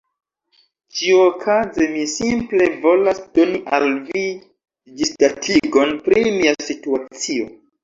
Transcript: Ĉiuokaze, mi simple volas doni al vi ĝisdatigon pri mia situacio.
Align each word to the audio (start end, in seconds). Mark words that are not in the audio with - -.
Ĉiuokaze, 0.99 1.89
mi 1.91 2.05
simple 2.13 2.69
volas 2.87 3.21
doni 3.39 3.61
al 3.79 3.87
vi 4.09 4.25
ĝisdatigon 5.03 5.97
pri 6.11 6.27
mia 6.41 6.59
situacio. 6.73 7.49